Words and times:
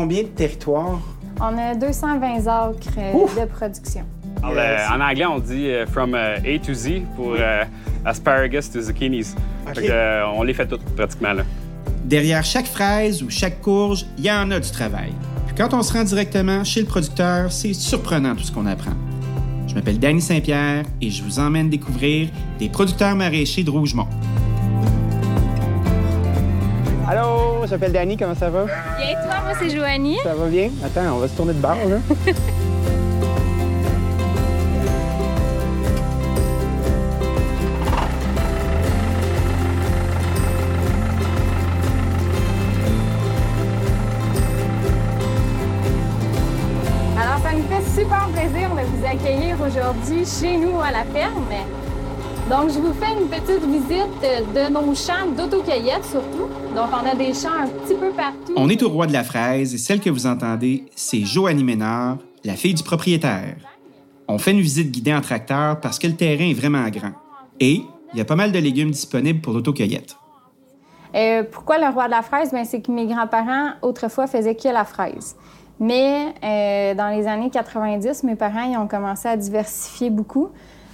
combien 0.00 0.22
de 0.22 0.28
territoires? 0.28 0.98
On 1.40 1.58
a 1.58 1.74
220 1.74 2.46
acres 2.46 2.76
euh, 2.98 3.12
Ouf! 3.12 3.38
de 3.38 3.44
production. 3.44 4.02
Alors, 4.42 4.54
euh, 4.56 4.96
en 4.96 5.00
anglais, 5.00 5.26
on 5.26 5.38
dit 5.38 5.68
euh, 5.68 5.86
from 5.86 6.14
euh, 6.14 6.36
A 6.38 6.58
to 6.58 6.72
Z 6.72 7.02
pour 7.16 7.34
euh, 7.38 7.64
asparagus 8.06 8.70
to 8.70 8.80
zucchinis. 8.80 9.34
OK. 9.66 9.74
Fait 9.74 9.82
que, 9.82 9.92
euh, 9.92 10.26
on 10.34 10.42
les 10.42 10.54
fait 10.54 10.66
toutes 10.66 10.84
pratiquement 10.96 11.34
là. 11.34 11.42
Derrière 12.04 12.42
chaque 12.44 12.66
fraise 12.66 13.22
ou 13.22 13.28
chaque 13.28 13.60
courge, 13.60 14.06
il 14.16 14.24
y 14.24 14.32
en 14.32 14.50
a 14.50 14.58
du 14.58 14.70
travail. 14.70 15.12
Puis 15.46 15.54
quand 15.54 15.74
on 15.74 15.82
se 15.82 15.92
rend 15.92 16.04
directement 16.04 16.64
chez 16.64 16.80
le 16.80 16.86
producteur, 16.86 17.52
c'est 17.52 17.74
surprenant 17.74 18.34
tout 18.34 18.42
ce 18.44 18.52
qu'on 18.52 18.64
apprend. 18.66 18.92
Je 19.68 19.74
m'appelle 19.74 19.98
Danny 19.98 20.22
Saint-Pierre 20.22 20.84
et 21.02 21.10
je 21.10 21.22
vous 21.22 21.38
emmène 21.38 21.68
découvrir 21.68 22.28
des 22.58 22.70
producteurs 22.70 23.14
maraîchers 23.14 23.62
de 23.64 23.70
Rougemont. 23.70 24.08
Allô, 27.12 27.66
je 27.66 27.72
m'appelle 27.72 27.90
Danny, 27.90 28.16
comment 28.16 28.36
ça 28.36 28.48
va? 28.50 28.66
Bien, 28.66 29.14
toi, 29.24 29.40
moi, 29.42 29.52
c'est 29.58 29.68
Joanie. 29.68 30.18
Ça 30.22 30.32
va 30.32 30.46
bien? 30.46 30.70
Attends, 30.84 31.16
on 31.16 31.18
va 31.18 31.26
se 31.26 31.34
tourner 31.34 31.54
de 31.54 31.58
bord, 31.58 31.74
là. 31.74 31.96
Alors, 47.18 47.40
ça 47.42 47.50
nous 47.56 47.64
fait 47.64 48.00
super 48.00 48.28
plaisir 48.28 48.70
de 48.70 48.86
vous 48.86 49.04
accueillir 49.04 49.56
aujourd'hui 49.60 50.24
chez 50.24 50.56
nous 50.58 50.80
à 50.80 50.92
la 50.92 51.02
ferme. 51.12 51.48
Donc, 52.50 52.68
je 52.70 52.80
vous 52.80 52.92
fais 52.94 53.12
une 53.12 53.28
petite 53.28 53.64
visite 53.64 54.52
de 54.52 54.72
nos 54.72 54.92
champs 54.92 55.30
d'autocueillette 55.36 56.04
surtout. 56.04 56.48
Donc, 56.74 56.88
on 56.92 57.08
a 57.08 57.14
des 57.14 57.32
champs 57.32 57.62
un 57.62 57.68
petit 57.68 57.94
peu 57.94 58.10
partout. 58.10 58.54
On 58.56 58.68
est 58.68 58.82
au 58.82 58.88
roi 58.88 59.06
de 59.06 59.12
la 59.12 59.22
fraise 59.22 59.72
et 59.72 59.78
celle 59.78 60.00
que 60.00 60.10
vous 60.10 60.26
entendez, 60.26 60.84
c'est 60.96 61.20
Joannie 61.20 61.62
Ménard, 61.62 62.18
la 62.42 62.54
fille 62.54 62.74
du 62.74 62.82
propriétaire. 62.82 63.54
On 64.26 64.38
fait 64.38 64.50
une 64.50 64.60
visite 64.60 64.90
guidée 64.90 65.14
en 65.14 65.20
tracteur 65.20 65.78
parce 65.78 66.00
que 66.00 66.08
le 66.08 66.16
terrain 66.16 66.50
est 66.50 66.54
vraiment 66.54 66.88
grand. 66.88 67.12
Et 67.60 67.84
il 68.12 68.18
y 68.18 68.20
a 68.20 68.24
pas 68.24 68.34
mal 68.34 68.50
de 68.50 68.58
légumes 68.58 68.90
disponibles 68.90 69.40
pour 69.40 69.52
l'autocueillette. 69.52 70.16
Euh, 71.14 71.44
pourquoi 71.48 71.78
le 71.78 71.86
roi 71.86 72.06
de 72.06 72.10
la 72.10 72.22
fraise? 72.22 72.50
Ben, 72.50 72.64
c'est 72.64 72.82
que 72.82 72.90
mes 72.90 73.06
grands-parents, 73.06 73.74
autrefois, 73.82 74.26
faisaient 74.26 74.56
que 74.56 74.68
la 74.68 74.84
fraise. 74.84 75.36
Mais 75.78 76.34
euh, 76.42 76.94
dans 76.96 77.10
les 77.10 77.28
années 77.28 77.50
90, 77.50 78.24
mes 78.24 78.34
parents 78.34 78.68
ils 78.68 78.76
ont 78.76 78.88
commencé 78.88 79.28
à 79.28 79.36
diversifier 79.36 80.10
beaucoup. 80.10 80.48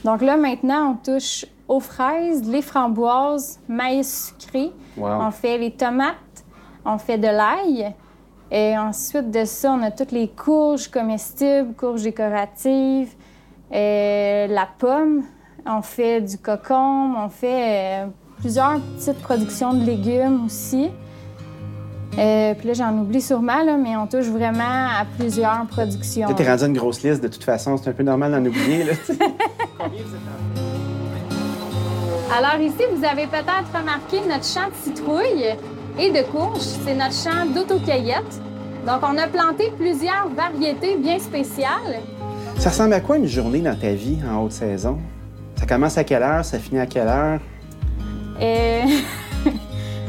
Donc 0.07 0.23
là, 0.23 0.37
maintenant, 0.37 0.93
on 0.93 0.95
touche 0.95 1.45
aux 1.67 1.81
fraises, 1.81 2.49
les 2.49 2.62
framboises, 2.62 3.59
maïs 3.67 4.33
sucré. 4.39 4.71
Wow. 4.97 5.09
On 5.09 5.31
fait 5.33 5.59
les 5.59 5.73
tomates, 5.73 6.45
on 6.85 6.97
fait 6.97 7.19
de 7.19 7.27
l'ail. 7.27 7.93
Et 8.53 8.79
ensuite 8.79 9.33
de 9.33 9.45
ça, 9.45 9.73
on 9.73 9.83
a 9.83 9.91
toutes 9.91 10.12
les 10.12 10.29
courges 10.29 10.89
comestibles, 10.89 11.75
courges 11.75 12.05
décoratives, 12.05 13.15
euh, 13.75 14.47
la 14.47 14.69
pomme. 14.79 15.25
On 15.67 15.83
fait 15.83 16.21
du 16.21 16.39
cocombe, 16.39 17.17
on 17.19 17.29
fait 17.29 18.05
euh, 18.05 18.07
plusieurs 18.39 18.79
petites 18.81 19.21
productions 19.21 19.75
de 19.75 19.84
légumes 19.84 20.45
aussi. 20.47 20.89
Euh, 22.19 22.55
puis 22.55 22.69
là, 22.69 22.75
j'en 22.75 22.97
oublie 22.98 23.20
sûrement, 23.20 23.62
là, 23.62 23.77
mais 23.77 23.97
on 23.97 24.06
touche 24.06 24.27
vraiment 24.27 24.62
à 24.62 25.05
plusieurs 25.19 25.67
productions. 25.67 26.33
T'es 26.34 26.48
rendu 26.48 26.64
une 26.64 26.72
grosse 26.72 27.03
liste, 27.03 27.22
de 27.22 27.28
toute 27.28 27.45
façon, 27.45 27.77
c'est 27.77 27.91
un 27.91 27.92
peu 27.92 28.03
normal 28.03 28.33
d'en 28.33 28.45
oublier, 28.45 28.84
là. 28.84 28.92
Alors 32.37 32.61
ici, 32.61 32.83
vous 32.94 33.05
avez 33.05 33.27
peut-être 33.27 33.70
remarqué 33.72 34.20
notre 34.28 34.44
champ 34.44 34.69
de 34.69 34.75
citrouilles 34.83 35.55
et 35.98 36.11
de 36.11 36.22
courges. 36.31 36.61
C'est 36.61 36.94
notre 36.94 37.14
champ 37.14 37.47
d'autocueillette. 37.55 38.41
Donc, 38.87 39.00
on 39.03 39.16
a 39.19 39.27
planté 39.27 39.72
plusieurs 39.78 40.28
variétés 40.34 40.97
bien 40.97 41.19
spéciales. 41.19 42.00
ça 42.59 42.71
ressemble 42.71 42.94
à 42.94 43.00
quoi 43.00 43.16
une 43.16 43.27
journée 43.27 43.60
dans 43.60 43.77
ta 43.77 43.93
vie 43.93 44.19
en 44.28 44.43
haute 44.43 44.53
saison? 44.53 44.98
Ça 45.59 45.66
commence 45.66 45.97
à 45.98 46.04
quelle 46.04 46.22
heure? 46.22 46.44
Ça 46.44 46.59
finit 46.59 46.81
à 46.81 46.87
quelle 46.87 47.09
heure? 47.09 47.41
Euh, 48.41 48.83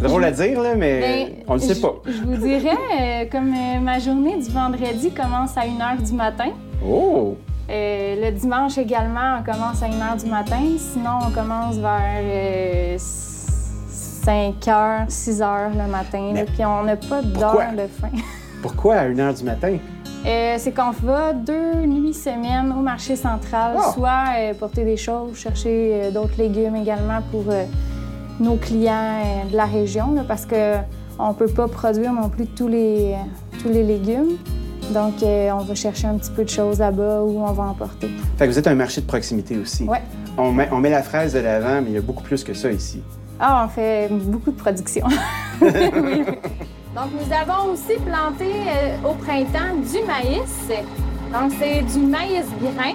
drôle 0.02 0.24
à 0.24 0.31
dire, 0.31 0.62
là, 0.62 0.75
mais 0.75 1.00
ben, 1.00 1.44
on 1.47 1.53
le 1.53 1.59
sait 1.59 1.80
pas. 1.80 1.94
Je 2.06 2.24
vous 2.24 2.38
dirais, 2.38 2.69
euh, 3.00 3.25
comme 3.31 3.53
euh, 3.53 3.80
ma 3.81 4.00
journée 4.00 4.38
du 4.38 4.50
vendredi 4.52 5.12
commence 5.12 5.58
à 5.58 5.62
1 5.62 5.96
h 5.96 6.03
du 6.06 6.13
matin. 6.13 6.50
Oh! 6.85 7.35
Euh, 7.69 8.16
le 8.25 8.31
dimanche 8.31 8.78
également, 8.78 9.40
on 9.40 9.44
commence 9.44 9.81
à 9.84 9.88
1 9.88 9.90
h 9.90 10.24
du 10.24 10.30
matin. 10.30 10.62
Sinon, 10.78 11.19
on 11.28 11.31
commence 11.31 11.75
vers 11.78 12.22
euh, 12.22 12.96
5 12.97 14.56
h, 14.66 15.06
6 15.09 15.41
h 15.41 15.69
le 15.78 15.90
matin. 15.91 16.31
là. 16.34 16.44
Puis 16.46 16.66
on 16.66 16.84
n'a 16.84 16.96
pas 16.96 17.22
d'heure 17.22 17.74
de 17.74 17.88
fin. 17.88 18.09
Pourquoi 18.62 18.96
à 18.96 19.03
1 19.03 19.19
heure 19.19 19.34
du 19.34 19.44
matin? 19.44 19.78
Euh, 20.25 20.56
c'est 20.57 20.72
qu'on 20.74 20.91
va 20.91 21.31
deux 21.31 21.86
nuits 21.86 22.13
semaine 22.13 22.74
au 22.78 22.81
marché 22.81 23.16
central, 23.16 23.78
Ah! 23.80 23.91
soit 23.94 24.24
euh, 24.38 24.53
porter 24.56 24.84
des 24.84 24.97
choses, 24.97 25.38
chercher 25.38 25.91
euh, 25.94 26.12
d'autres 26.12 26.38
légumes 26.38 26.75
également 26.75 27.19
pour 27.31 27.44
nos 28.40 28.56
clients 28.56 29.46
de 29.50 29.56
la 29.56 29.66
région, 29.66 30.14
là, 30.14 30.24
parce 30.28 30.46
que 30.46 30.75
on 31.20 31.34
peut 31.34 31.48
pas 31.48 31.68
produire 31.68 32.14
non 32.14 32.30
plus 32.30 32.46
tous 32.46 32.68
les, 32.68 33.16
tous 33.62 33.70
les 33.70 33.84
légumes. 33.84 34.38
Donc, 34.94 35.22
euh, 35.22 35.52
on 35.52 35.64
va 35.64 35.75
chercher 35.75 36.08
un 36.08 36.18
petit 36.18 36.31
peu 36.31 36.44
de 36.44 36.50
choses 36.50 36.80
là-bas 36.80 37.22
où 37.22 37.42
on 37.42 37.52
va 37.52 37.64
emporter. 37.64 38.09
Fait 38.38 38.46
que 38.46 38.52
vous 38.52 38.59
êtes 38.59 38.68
un 38.68 38.75
marché 38.75 39.02
de 39.02 39.06
proximité 39.06 39.58
aussi. 39.58 39.86
On 40.38 40.52
met, 40.52 40.70
on 40.72 40.78
met 40.78 40.90
la 40.90 41.03
fraise 41.03 41.34
de 41.34 41.40
l'avant, 41.40 41.81
mais 41.81 41.90
il 41.90 41.94
y 41.94 41.98
a 41.98 42.02
beaucoup 42.02 42.24
plus 42.24 42.44
que 42.44 42.53
ça 42.53 42.72
ici. 42.72 43.02
Ah, 43.40 43.66
on 43.66 43.70
fait 43.70 44.09
beaucoup 44.09 44.52
de 44.52 44.58
production. 44.58 45.06
Oui. 45.62 45.69
Donc, 46.96 47.12
nous 47.14 47.34
avons 47.34 47.74
aussi 47.74 48.00
planté 48.06 48.46
euh, 48.46 49.09
au 49.09 49.14
printemps 49.14 49.75
du 49.75 50.06
maïs. 50.06 50.69
Donc, 51.31 51.52
c'est 51.59 51.81
du 51.81 52.06
maïs 52.06 52.46
grain. 52.62 52.94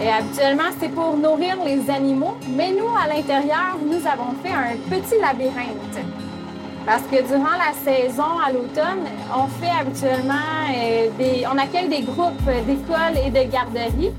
Et 0.00 0.08
habituellement, 0.08 0.70
c'est 0.80 0.90
pour 0.90 1.16
nourrir 1.16 1.56
les 1.64 1.90
animaux. 1.90 2.36
Mais 2.56 2.70
nous, 2.70 2.88
à 2.88 3.12
l'intérieur, 3.12 3.76
nous 3.84 4.06
avons 4.06 4.32
fait 4.42 4.52
un 4.52 4.76
petit 4.88 5.20
labyrinthe. 5.20 6.06
Parce 6.86 7.02
que 7.02 7.16
durant 7.16 7.56
la 7.58 7.74
saison, 7.84 8.38
à 8.46 8.50
l'automne, 8.50 9.04
on 9.36 9.46
fait 9.46 9.70
habituellement 9.78 10.34
euh, 10.74 11.08
des. 11.18 11.44
On 11.46 11.58
accueille 11.58 11.88
des 11.88 12.02
groupes 12.02 12.42
d'écoles 12.66 13.18
et 13.26 13.30
de 13.30 13.50
garderies. 13.50 14.12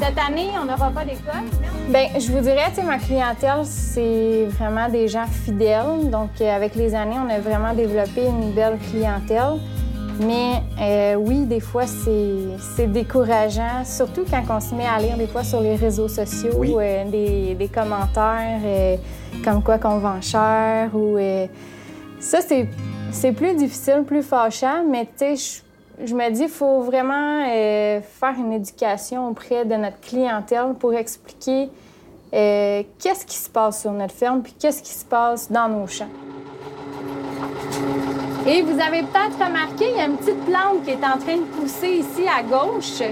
Cette 0.00 0.18
année, 0.18 0.48
on 0.60 0.64
n'aura 0.64 0.90
pas 0.90 1.04
d'école. 1.04 1.44
Bien, 1.88 2.08
je 2.18 2.32
vous 2.32 2.40
dirais, 2.40 2.72
tu 2.74 2.82
ma 2.82 2.98
clientèle, 2.98 3.64
c'est 3.64 4.46
vraiment 4.58 4.88
des 4.88 5.06
gens 5.06 5.26
fidèles. 5.26 6.10
Donc, 6.10 6.30
euh, 6.40 6.56
avec 6.56 6.74
les 6.74 6.94
années, 6.94 7.16
on 7.24 7.30
a 7.30 7.38
vraiment 7.38 7.72
développé 7.72 8.24
une 8.26 8.50
belle 8.52 8.78
clientèle. 8.90 9.60
Mais 10.20 10.62
euh, 10.80 11.14
oui, 11.16 11.44
des 11.44 11.60
fois, 11.60 11.84
c'est 11.86 12.86
décourageant, 12.86 13.84
surtout 13.84 14.24
quand 14.28 14.42
on 14.48 14.60
se 14.60 14.74
met 14.74 14.86
à 14.86 14.98
lire 14.98 15.16
des 15.16 15.26
fois 15.26 15.44
sur 15.44 15.60
les 15.60 15.76
réseaux 15.76 16.08
sociaux 16.08 16.52
Oui. 16.56 16.74
euh, 16.78 17.04
des, 17.04 17.54
des 17.54 17.68
commentaires 17.68 18.60
euh, 18.64 18.96
comme 19.44 19.62
quoi 19.62 19.78
qu'on 19.78 19.98
vend 19.98 20.20
cher 20.22 20.90
ou... 20.94 21.18
ça, 22.18 22.38
c'est 22.40 23.32
plus 23.32 23.54
difficile, 23.56 24.04
plus 24.06 24.22
fâchant, 24.22 24.84
mais 24.88 25.04
tu 25.18 25.36
sais, 25.36 25.62
je- 26.04 26.14
me 26.14 26.30
dis, 26.30 26.42
il 26.44 26.48
faut 26.48 26.80
vraiment 26.80 27.44
faire 27.46 28.34
une 28.38 28.52
éducation 28.54 29.28
auprès 29.28 29.64
de 29.64 29.74
notre 29.74 30.00
clientèle 30.00 30.74
pour 30.78 30.94
expliquer 30.94 31.68
qu'est-ce 32.30 33.24
qui 33.26 33.36
se 33.36 33.48
passe 33.50 33.82
sur 33.82 33.92
notre 33.92 34.14
ferme 34.14 34.42
puis 34.42 34.54
qu'est-ce 34.58 34.82
qui 34.82 34.92
se 34.92 35.04
passe 35.04 35.50
dans 35.50 35.68
nos 35.68 35.86
champs. 35.86 36.08
Et 38.46 38.62
vous 38.62 38.78
avez 38.80 39.02
peut-être 39.02 39.44
remarqué, 39.44 39.90
il 39.90 39.96
y 39.96 40.00
a 40.00 40.06
une 40.06 40.16
petite 40.16 40.44
plante 40.44 40.84
qui 40.84 40.90
est 40.90 41.04
en 41.04 41.18
train 41.18 41.36
de 41.36 41.42
pousser 41.58 41.88
ici 41.88 42.24
à 42.28 42.42
gauche. 42.42 43.02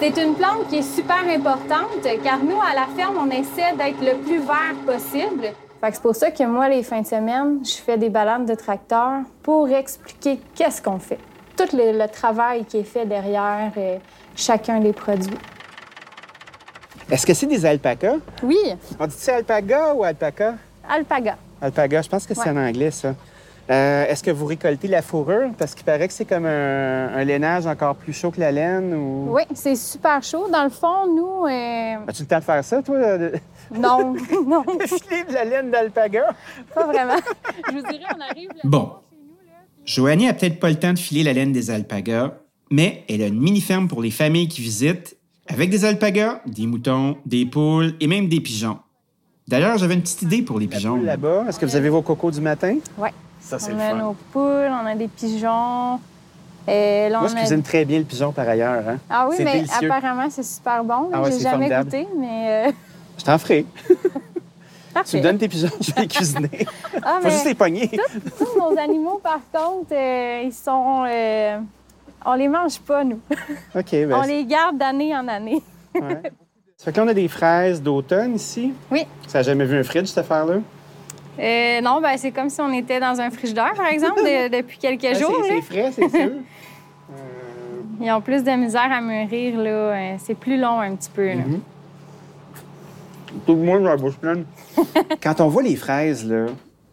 C'est 0.00 0.16
une 0.22 0.34
plante 0.34 0.68
qui 0.68 0.76
est 0.76 0.82
super 0.82 1.24
importante 1.28 2.06
car 2.22 2.38
nous, 2.38 2.60
à 2.60 2.74
la 2.74 2.86
ferme, 2.94 3.16
on 3.18 3.30
essaie 3.30 3.74
d'être 3.76 4.00
le 4.00 4.18
plus 4.18 4.38
vert 4.40 4.74
possible. 4.86 5.48
Fait 5.80 5.88
que 5.90 5.94
c'est 5.94 6.02
pour 6.02 6.14
ça 6.14 6.30
que 6.30 6.42
moi, 6.44 6.68
les 6.68 6.82
fins 6.82 7.00
de 7.00 7.06
semaine, 7.06 7.60
je 7.64 7.76
fais 7.76 7.96
des 7.96 8.10
balades 8.10 8.44
de 8.46 8.54
tracteur 8.54 9.20
pour 9.42 9.68
expliquer 9.68 10.38
qu'est-ce 10.54 10.82
qu'on 10.82 10.98
fait. 10.98 11.18
Tout 11.56 11.74
le, 11.74 11.98
le 11.98 12.08
travail 12.08 12.64
qui 12.64 12.78
est 12.78 12.84
fait 12.84 13.06
derrière 13.06 13.72
euh, 13.76 13.96
chacun 14.36 14.80
des 14.80 14.92
produits. 14.92 15.38
Est-ce 17.10 17.26
que 17.26 17.32
c'est 17.32 17.46
des 17.46 17.64
alpacas? 17.64 18.16
Oui, 18.42 18.58
On 19.00 19.06
dit-tu 19.06 19.30
alpaga 19.30 19.94
ou 19.94 20.04
alpaca? 20.04 20.54
alpaga. 20.88 21.36
Alpaga, 21.62 22.02
je 22.02 22.08
pense 22.08 22.26
que 22.26 22.34
c'est 22.34 22.40
Ouais. 22.42 22.50
en 22.50 22.56
anglais, 22.68 22.90
ça. 22.90 23.14
Euh, 23.70 24.06
Est-ce 24.06 24.22
que 24.22 24.30
vous 24.30 24.46
récoltez 24.46 24.88
la 24.88 25.02
fourrure? 25.02 25.50
Parce 25.58 25.74
qu'il 25.74 25.84
paraît 25.84 26.08
que 26.08 26.14
c'est 26.14 26.24
comme 26.24 26.46
un, 26.46 27.08
un 27.14 27.24
lainage 27.24 27.66
encore 27.66 27.94
plus 27.96 28.14
chaud 28.14 28.30
que 28.30 28.40
la 28.40 28.50
laine. 28.50 28.94
Ou... 28.94 29.28
Oui, 29.34 29.42
c'est 29.54 29.76
super 29.76 30.22
chaud. 30.22 30.48
Dans 30.50 30.64
le 30.64 30.70
fond, 30.70 31.06
nous, 31.14 31.46
euh, 31.46 31.96
As-tu 32.08 32.22
le 32.22 32.28
temps 32.28 32.38
de 32.38 32.44
faire 32.44 32.64
ça, 32.64 32.82
toi? 32.82 33.18
De 33.18 33.32
non, 33.78 34.14
non, 34.46 34.62
de 34.62 34.86
filer 34.86 35.24
de 35.28 35.34
la 35.34 35.44
laine 35.44 35.70
d'alpaga? 35.70 36.34
pas 36.74 36.86
vraiment. 36.86 37.16
Je 37.68 37.72
vous 37.72 37.82
dirais, 37.82 38.04
on 38.16 38.20
arrive. 38.30 38.48
Bon. 38.64 38.78
là, 38.84 38.92
puis- 39.84 39.92
Joanie 39.94 40.28
a 40.28 40.32
peut-être 40.34 40.58
pas 40.60 40.70
le 40.70 40.76
temps 40.76 40.94
de 40.94 40.98
filer 40.98 41.22
la 41.22 41.34
laine 41.34 41.52
des 41.52 41.70
alpagas, 41.70 42.32
mais 42.70 43.04
elle 43.08 43.20
a 43.22 43.26
une 43.26 43.38
mini-ferme 43.40 43.86
pour 43.88 44.00
les 44.02 44.10
familles 44.10 44.48
qui 44.48 44.62
visitent, 44.62 45.16
avec 45.46 45.68
des 45.68 45.84
alpagas, 45.84 46.40
des 46.46 46.66
moutons, 46.66 47.18
des 47.26 47.44
poules 47.44 47.94
et 48.00 48.06
même 48.06 48.28
des 48.28 48.40
pigeons. 48.40 48.78
D'ailleurs, 49.46 49.76
j'avais 49.78 49.94
une 49.94 50.02
petite 50.02 50.22
idée 50.22 50.42
pour 50.42 50.58
les 50.58 50.66
pigeons. 50.66 50.96
Là-bas, 51.02 51.44
est-ce 51.48 51.58
que 51.58 51.64
vous 51.66 51.76
avez 51.76 51.88
vos 51.88 52.02
cocos 52.02 52.30
du 52.30 52.40
matin? 52.42 52.76
Ouais. 52.98 53.12
Ça, 53.48 53.58
c'est 53.58 53.72
On 53.72 53.76
le 53.76 53.82
a 53.82 53.90
fun. 53.90 53.96
nos 53.96 54.12
poules, 54.32 54.70
on 54.70 54.86
a 54.86 54.94
des 54.94 55.08
pigeons. 55.08 55.98
Et 56.66 57.08
là, 57.08 57.18
Moi, 57.20 57.28
on 57.28 57.28
je 57.28 57.36
a- 57.36 57.38
cuisine 57.38 57.62
très 57.62 57.84
bien 57.86 57.98
le 57.98 58.04
pigeon 58.04 58.30
par 58.30 58.46
ailleurs. 58.46 58.84
Hein? 58.86 58.98
Ah 59.08 59.26
oui, 59.28 59.36
C'est 59.38 59.44
mais 59.44 59.52
délicieux. 59.54 59.90
apparemment, 59.90 60.28
c'est 60.28 60.42
super 60.42 60.84
bon. 60.84 61.08
Ah 61.12 61.22
ouais, 61.22 61.30
J'ai 61.30 61.38
c'est 61.38 61.42
jamais 61.44 61.68
formidable. 61.70 61.84
goûté, 61.90 62.08
mais 62.18 62.66
euh, 62.68 62.72
Je 63.18 63.24
t'en 63.24 63.38
ferai. 63.38 63.64
Tu 64.88 64.94
parfait. 65.04 65.18
me 65.18 65.22
donnes 65.22 65.38
tes 65.38 65.48
pigeons, 65.48 65.68
je 65.80 65.92
vais 65.94 66.00
les 66.02 66.08
cuisiner. 66.08 66.50
Ah, 67.02 67.18
Faut 67.20 67.24
mais 67.26 67.30
juste 67.30 67.44
les 67.46 67.54
pogner. 67.54 67.88
tous 68.36 68.58
nos 68.58 68.76
animaux, 68.78 69.20
par 69.22 69.38
contre, 69.52 69.92
euh, 69.92 70.42
ils 70.44 70.52
sont... 70.52 71.04
euh, 71.08 71.58
on 72.26 72.34
les 72.34 72.48
mange 72.48 72.80
pas, 72.80 73.04
nous. 73.04 73.20
OK, 73.76 73.90
ben, 73.92 74.12
on 74.12 74.22
les 74.22 74.44
garde 74.44 74.76
d'année 74.76 75.16
en 75.16 75.26
année. 75.28 75.62
ouais. 75.94 76.32
Ça 76.76 76.84
fait 76.86 76.92
que 76.92 76.96
là, 76.98 77.04
on 77.04 77.08
a 77.08 77.14
des 77.14 77.28
fraises 77.28 77.80
d'automne 77.80 78.34
ici. 78.34 78.72
Oui. 78.90 79.06
Ça 79.28 79.38
n'a 79.38 79.42
jamais 79.44 79.64
vu 79.64 79.78
un 79.78 79.84
fridge, 79.84 80.06
cette 80.06 80.18
affaire-là? 80.18 80.56
Euh, 81.38 81.80
non, 81.80 82.00
ben 82.00 82.16
c'est 82.16 82.32
comme 82.32 82.50
si 82.50 82.60
on 82.60 82.72
était 82.72 82.98
dans 83.00 83.20
un 83.20 83.30
frigidaire, 83.30 83.72
par 83.76 83.86
exemple, 83.86 84.20
de- 84.22 84.48
depuis 84.62 84.78
quelques 84.78 85.04
Ah, 85.04 85.14
jours. 85.14 85.42
c'est- 85.46 85.60
frais, 85.62 85.90
c'est 85.92 86.08
sûr. 86.08 86.30
Ils 88.00 88.10
ont 88.12 88.20
plus 88.20 88.44
de 88.44 88.50
misère 88.52 88.90
à 88.92 89.00
mûrir, 89.00 89.58
là. 89.58 89.70
Euh, 89.70 90.14
C'est 90.18 90.36
plus 90.36 90.56
long 90.58 90.78
un 90.80 90.94
petit 90.94 91.10
peu, 91.10 91.26
là. 91.28 91.34
Mhm. 91.34 91.60
Tout 93.46 93.54
le 93.54 93.62
monde 93.62 93.86
a 93.86 93.90
la 93.90 93.96
bouche 93.96 94.16
pleine. 94.16 94.44
Quand 95.22 95.40
on 95.40 95.48
voit 95.48 95.62
les 95.62 95.74
fraises, 95.76 96.24
là, 96.24 96.46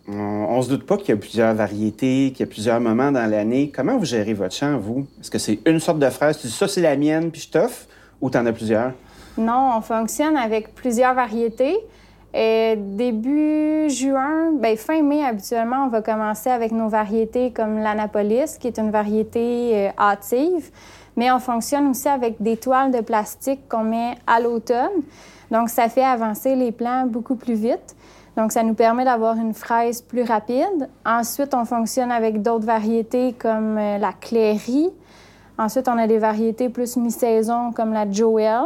on, 0.08 0.14
on 0.16 0.62
se 0.64 0.70
doute 0.70 0.86
pas 0.86 0.98
qu'il 0.98 1.10
y 1.10 1.12
a 1.12 1.18
plusieurs 1.18 1.54
variétés, 1.54 2.32
qu'il 2.36 2.40
y 2.46 2.50
a 2.50 2.52
plusieurs 2.52 2.80
moments 2.80 3.12
dans 3.12 3.30
l'année. 3.30 3.72
Comment 3.74 3.98
vous 3.98 4.06
gérez 4.06 4.34
votre 4.34 4.56
champ, 4.56 4.78
vous? 4.78 5.06
Est-ce 5.22 5.30
que 5.32 5.38
c'est 5.38 5.60
une 5.66 5.80
sorte 5.80 6.00
de 6.00 6.10
fraise? 6.10 6.40
Tu 6.40 6.48
dis 6.48 6.54
ça, 6.54 6.68
c'est 6.68 6.82
la 6.82 6.96
mienne, 6.96 7.30
puis 7.32 7.42
je 7.42 7.50
t'offre? 7.50 7.86
Ou 8.22 8.30
t'en 8.30 8.46
as 8.46 8.54
plusieurs? 8.54 8.92
Non, 9.38 9.74
on 9.78 9.82
fonctionne 9.82 10.38
avec 10.38 10.74
plusieurs 10.74 11.14
variétés. 11.14 11.76
Euh, 12.36 12.76
début 12.78 13.90
juin, 13.90 14.52
ben, 14.60 14.76
fin 14.76 15.02
mai, 15.02 15.24
habituellement, 15.24 15.86
on 15.86 15.88
va 15.88 16.02
commencer 16.02 16.50
avec 16.50 16.74
nos 16.74 16.90
variétés 16.90 17.52
comme 17.52 17.80
l'Anapolis, 17.80 18.58
qui 18.60 18.68
est 18.68 18.78
une 18.78 18.92
variété 18.92 19.88
euh, 19.88 19.90
hâtive. 19.98 20.70
Mais 21.16 21.32
on 21.32 21.40
fonctionne 21.40 21.88
aussi 21.88 22.10
avec 22.10 22.42
des 22.42 22.58
toiles 22.58 22.92
de 22.92 23.00
plastique 23.00 23.70
qu'on 23.70 23.86
met 23.86 24.16
à 24.28 24.42
l'automne. 24.42 25.04
Donc, 25.50 25.70
ça 25.70 25.88
fait 25.88 26.04
avancer 26.04 26.56
les 26.56 26.74
plants 26.74 27.06
beaucoup 27.06 27.36
plus 27.36 27.54
vite. 27.54 27.96
Donc, 28.36 28.52
ça 28.52 28.64
nous 28.64 28.74
permet 28.74 29.06
d'avoir 29.06 29.38
une 29.38 29.54
fraise 29.54 30.02
plus 30.02 30.24
rapide. 30.24 30.90
Ensuite, 31.06 31.54
on 31.54 31.64
fonctionne 31.64 32.12
avec 32.12 32.42
d'autres 32.42 32.66
variétés 32.66 33.34
comme 33.34 33.78
euh, 33.78 33.98
la 33.98 34.12
Cléry. 34.12 34.90
Ensuite, 35.58 35.88
on 35.88 35.98
a 35.98 36.06
des 36.06 36.18
variétés 36.18 36.68
plus 36.68 36.98
mi-saison 36.98 37.72
comme 37.72 37.94
la 37.94 38.12
Joel. 38.12 38.66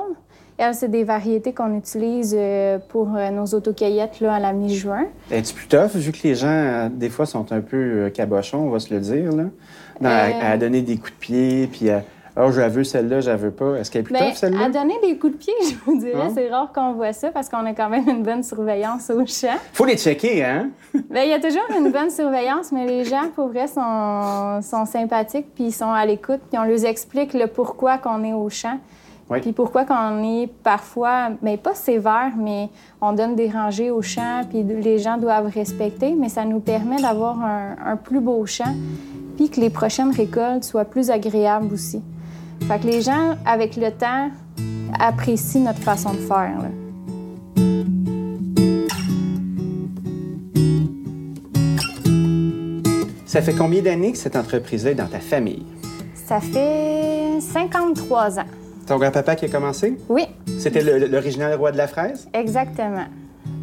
Elles, 0.61 0.75
c'est 0.75 0.89
des 0.91 1.05
variétés 1.05 1.53
qu'on 1.53 1.73
utilise 1.77 2.35
euh, 2.37 2.79
pour 2.89 3.15
euh, 3.15 3.29
nos 3.29 3.45
autocueillettes 3.45 4.19
là, 4.19 4.33
à 4.35 4.39
la 4.39 4.51
mi-juin. 4.51 5.05
Es-tu 5.31 5.53
plus 5.53 5.67
tough, 5.67 5.95
vu 5.95 6.11
que 6.11 6.27
les 6.27 6.35
gens, 6.35 6.47
euh, 6.49 6.89
des 6.91 7.09
fois, 7.09 7.25
sont 7.25 7.51
un 7.53 7.61
peu 7.61 8.11
cabochons, 8.13 8.59
on 8.67 8.69
va 8.69 8.79
se 8.79 8.93
le 8.93 8.99
dire, 8.99 9.31
là? 9.31 9.45
Dans- 10.01 10.09
à- 10.09 10.27
Euh. 10.27 10.53
à, 10.53 10.57
donner 10.57 10.81
des 10.81 10.97
coups 10.97 11.11
de 11.13 11.17
pied, 11.19 11.69
puis 11.71 11.89
à... 11.89 12.03
Oh, 12.41 12.51
je 12.51 12.59
la 12.59 12.67
veux 12.69 12.83
celle-là, 12.83 13.21
je 13.21 13.29
la 13.29 13.35
veux 13.37 13.51
pas. 13.51 13.75
Est-ce 13.75 13.89
qu'elle 13.91 14.01
est 14.01 14.03
plus 14.03 14.13
Bien, 14.13 14.27
tough, 14.29 14.35
celle-là? 14.35 14.65
à 14.65 14.69
donner 14.69 14.95
des 15.01 15.17
coups 15.17 15.33
de 15.33 15.37
pied, 15.37 15.53
je 15.63 15.75
vous 15.85 15.97
dirais, 15.97 16.27
c'est 16.35 16.49
rare 16.49 16.71
qu'on 16.73 16.91
voit 16.93 17.13
ça 17.13 17.29
parce 17.31 17.47
qu'on 17.47 17.65
a 17.65 17.73
quand 17.73 17.89
même 17.89 18.07
une 18.09 18.23
bonne 18.23 18.43
surveillance 18.43 19.09
au 19.09 19.25
champ. 19.25 19.57
Faut 19.73 19.85
les 19.85 19.97
checker, 19.97 20.43
hein? 20.43 20.69
Bien, 21.09 21.23
il 21.23 21.29
y 21.29 21.33
a 21.33 21.39
toujours 21.39 21.63
une 21.77 21.89
bonne 21.91 22.09
surveillance, 22.09 22.71
mais 22.73 22.85
les 22.85 23.05
gens, 23.05 23.29
pour 23.33 23.47
vrai, 23.47 23.67
sont, 23.67 24.59
sont 24.61 24.85
sympathiques, 24.85 25.47
puis 25.55 25.65
ils 25.65 25.71
sont 25.73 25.91
à 25.91 26.05
l'écoute, 26.05 26.39
puis 26.49 26.59
on 26.59 26.63
leur 26.63 26.83
explique 26.85 27.33
le 27.33 27.47
pourquoi 27.47 27.97
qu'on 27.97 28.23
est 28.25 28.33
au 28.33 28.49
champ. 28.49 28.77
Oui. 29.29 29.41
Puis 29.41 29.53
pourquoi 29.53 29.85
qu'on 29.85 30.23
est 30.23 30.47
parfois, 30.63 31.29
mais 31.41 31.57
pas 31.57 31.75
sévère, 31.75 32.31
mais 32.37 32.69
on 32.99 33.13
donne 33.13 33.35
des 33.35 33.49
rangées 33.49 33.91
au 33.91 34.01
champ, 34.01 34.41
puis 34.49 34.63
les 34.63 34.97
gens 34.97 35.17
doivent 35.17 35.51
respecter, 35.53 36.15
mais 36.15 36.29
ça 36.29 36.45
nous 36.45 36.59
permet 36.59 36.99
d'avoir 37.01 37.39
un, 37.43 37.75
un 37.85 37.95
plus 37.95 38.21
beau 38.21 38.45
champ, 38.47 38.75
puis 39.37 39.49
que 39.49 39.59
les 39.59 39.69
prochaines 39.69 40.11
récoltes 40.11 40.63
soient 40.63 40.85
plus 40.85 41.11
agréables 41.11 41.71
aussi. 41.71 42.01
Fait 42.67 42.79
que 42.79 42.87
les 42.87 43.01
gens, 43.01 43.35
avec 43.45 43.75
le 43.75 43.91
temps, 43.91 44.29
apprécient 44.99 45.61
notre 45.61 45.81
façon 45.81 46.13
de 46.13 46.17
faire. 46.17 46.55
là. 46.61 46.69
Ça 53.25 53.43
fait 53.43 53.53
combien 53.53 53.83
d'années 53.83 54.11
que 54.11 54.17
cette 54.17 54.35
entreprise-là 54.35 54.91
est 54.91 54.95
dans 54.95 55.07
ta 55.07 55.19
famille? 55.19 55.63
Ça 56.15 56.41
fait 56.41 57.39
53 57.39 58.39
ans. 58.39 58.43
Ton 58.89 58.97
grand-papa 58.97 59.35
qui 59.35 59.45
a 59.45 59.49
commencé? 59.49 59.95
Oui, 60.09 60.23
C'était 60.57 60.81
l'original 60.81 61.53
roi 61.53 61.71
de 61.71 61.77
la 61.77 61.87
fraise? 61.87 62.27
Exactement. 62.33 63.05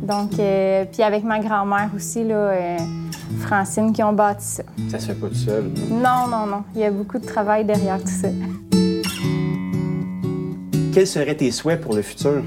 Donc, 0.02 0.38
euh, 0.38 0.84
puis 0.93 1.02
avec 1.02 1.25
ma 1.25 1.40
grand-mère 1.40 1.90
aussi, 1.96 2.23
là, 2.23 2.34
euh, 2.37 2.76
Francine, 3.40 3.93
qui 3.93 4.05
ont 4.05 4.12
bâti 4.12 4.46
ça. 4.46 4.62
Ça 4.88 5.00
se 5.00 5.06
fait 5.08 5.14
pas 5.14 5.26
tout 5.26 5.34
seul. 5.34 5.64
Non, 5.90 6.28
non, 6.31 6.46
non. 6.46 6.62
Il 6.76 6.81
y 6.81 6.84
a 6.84 6.93
beaucoup 6.93 7.19
de 7.19 7.26
travail 7.26 7.64
derrière 7.64 7.99
tout 8.00 8.06
ça. 8.06 8.28
Quels 10.94 11.08
seraient 11.08 11.34
tes 11.34 11.50
souhaits 11.50 11.81
pour 11.81 11.94
le 11.96 12.02
futur? 12.02 12.44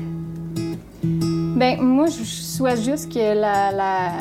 Bien, 1.03 1.81
moi, 1.81 2.05
je 2.07 2.23
souhaite 2.23 2.81
juste 2.81 3.11
que 3.13 3.19
la- 3.19 3.73
la- 3.73 4.13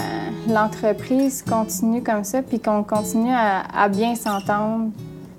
l'entreprise 0.53 1.43
continue 1.49 2.03
comme 2.03 2.25
ça, 2.25 2.43
puis 2.43 2.59
qu'on 2.59 2.83
continue 2.83 3.31
à, 3.33 3.61
à 3.73 3.89
bien 3.89 4.17
s'entendre. 4.17 4.91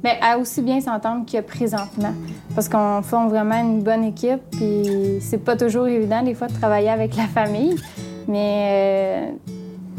Bien, 0.04 0.14
à 0.22 0.38
aussi 0.38 0.62
bien 0.62 0.80
s'entendre 0.80 1.26
que 1.30 1.42
présentement. 1.42 2.14
Parce 2.56 2.70
qu'on 2.70 3.02
forme 3.02 3.30
vraiment 3.30 3.60
une 3.60 3.82
bonne 3.82 4.04
équipe, 4.06 4.40
puis 4.52 5.18
c'est 5.22 5.44
pas 5.44 5.56
toujours 5.58 5.88
évident, 5.88 6.22
des 6.22 6.34
fois, 6.34 6.48
de 6.48 6.54
travailler 6.54 6.90
avec 6.90 7.16
la 7.18 7.26
famille. 7.26 7.76
Mais, 8.28 9.32
euh, 9.50 9.52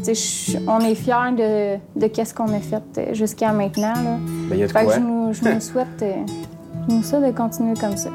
tu 0.03 0.15
sais, 0.15 0.53
je- 0.53 0.57
on 0.67 0.79
est 0.79 0.95
fiers 0.95 1.31
de, 1.37 1.99
de 1.99 2.07
qu'est-ce 2.07 2.33
qu'on 2.33 2.47
a 2.53 2.59
fait 2.59 2.81
euh, 2.97 3.13
jusqu'à 3.13 3.51
maintenant. 3.51 3.93
Là. 3.93 4.17
Ben, 4.49 4.53
il 4.55 4.59
y 4.59 4.63
a 4.63 4.67
de 4.67 4.71
Fait 4.71 4.79
que 4.79 4.85
quoi? 4.85 4.95
je 4.95 4.99
nous, 5.01 5.33
je 5.33 5.43
nous 5.47 5.59
souhaite, 5.61 5.87
euh, 6.01 6.13
je 6.89 6.95
nous 6.95 7.03
souhaite 7.03 7.25
de 7.25 7.31
continuer 7.37 7.73
comme 7.79 7.97
ça. 7.97 8.09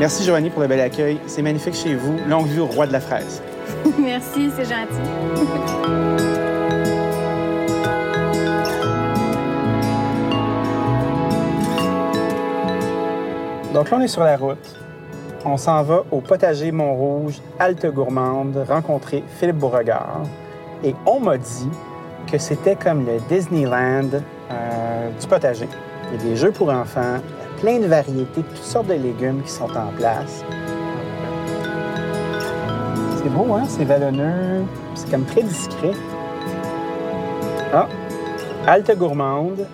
Merci, 0.00 0.24
Joanie, 0.24 0.50
pour 0.50 0.62
le 0.62 0.68
bel 0.68 0.80
accueil. 0.80 1.18
C'est 1.28 1.42
magnifique 1.42 1.74
chez 1.74 1.94
vous. 1.94 2.14
Longue 2.28 2.46
vue 2.46 2.60
au 2.60 2.66
roi 2.66 2.88
de 2.88 2.92
la 2.92 3.00
fraise. 3.00 3.40
Merci, 4.00 4.50
c'est 4.56 4.64
gentil. 4.64 6.42
Donc 13.72 13.90
là, 13.90 13.96
on 13.98 14.00
est 14.02 14.08
sur 14.08 14.22
la 14.22 14.36
route. 14.36 14.76
On 15.46 15.56
s'en 15.56 15.82
va 15.82 16.04
au 16.10 16.20
potager 16.20 16.70
Montrouge, 16.70 17.40
Halte 17.58 17.86
Gourmande, 17.86 18.64
rencontrer 18.68 19.24
Philippe 19.38 19.56
Beauregard. 19.56 20.22
Et 20.84 20.94
on 21.06 21.20
m'a 21.20 21.38
dit 21.38 21.70
que 22.30 22.36
c'était 22.36 22.76
comme 22.76 23.06
le 23.06 23.18
Disneyland 23.28 24.10
euh, 24.50 25.10
du 25.18 25.26
potager. 25.26 25.68
Il 26.12 26.18
y 26.18 26.20
a 26.20 26.30
des 26.30 26.36
jeux 26.36 26.52
pour 26.52 26.68
enfants, 26.68 27.16
plein 27.60 27.78
de 27.78 27.86
variétés, 27.86 28.42
toutes 28.42 28.56
sortes 28.56 28.88
de 28.88 28.94
légumes 28.94 29.42
qui 29.42 29.50
sont 29.50 29.70
en 29.74 29.90
place. 29.96 30.44
C'est 33.16 33.30
beau, 33.30 33.54
hein? 33.54 33.64
C'est 33.68 33.84
vallonneux. 33.84 34.64
C'est 34.94 35.10
comme 35.10 35.24
très 35.24 35.42
discret. 35.42 35.92
Ah! 37.72 37.88
Halte 38.66 38.96
Gourmande, 38.98 39.66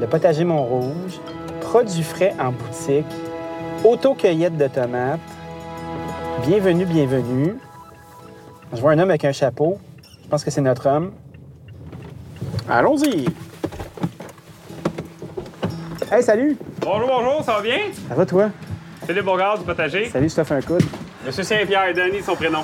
le 0.00 0.06
potager 0.06 0.44
Montrouge, 0.44 1.20
produits 1.60 2.02
frais 2.02 2.34
en 2.40 2.50
boutique, 2.50 3.06
auto-cueillette 3.86 4.56
de 4.56 4.66
tomates. 4.66 5.20
Bienvenue, 6.44 6.84
bienvenue. 6.84 7.54
Je 8.72 8.80
vois 8.80 8.92
un 8.92 8.98
homme 8.98 9.10
avec 9.10 9.24
un 9.24 9.32
chapeau. 9.32 9.78
Je 10.24 10.28
pense 10.28 10.42
que 10.44 10.50
c'est 10.50 10.60
notre 10.60 10.88
homme. 10.88 11.12
Allons-y! 12.68 13.26
Hey, 16.10 16.22
salut! 16.22 16.56
Bonjour, 16.80 17.06
bonjour, 17.06 17.44
ça 17.44 17.54
va 17.54 17.60
bien? 17.62 17.78
Ça 18.08 18.14
va, 18.14 18.26
toi? 18.26 18.50
Philippe 19.06 19.24
Bourgard 19.24 19.58
du 19.58 19.64
potager. 19.64 20.06
Salut, 20.06 20.28
je 20.28 20.34
te 20.34 20.42
fais 20.44 20.54
un 20.54 20.62
coude. 20.62 20.82
Monsieur 21.24 21.44
Saint-Pierre, 21.44 21.94
Denis, 21.94 22.22
son 22.22 22.34
prénom. 22.34 22.62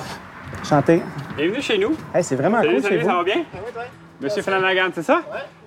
Chanté. 0.67 1.01
Bienvenue 1.37 1.61
chez 1.61 1.77
nous. 1.77 1.95
Hey, 2.13 2.23
c'est 2.23 2.35
vraiment 2.35 2.57
Salut, 2.57 2.73
cool 2.75 2.83
salut, 2.83 2.95
chez 2.97 3.01
vous. 3.01 3.09
ça 3.09 3.15
va 3.15 3.23
bien? 3.23 3.43
Monsieur 4.19 4.41
Flanagan, 4.41 4.89
c'est 4.93 5.03
ça? 5.03 5.21